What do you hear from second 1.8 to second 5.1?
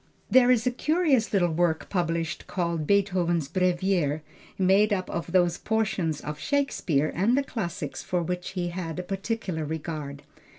published called Beethoven's Brevier, made up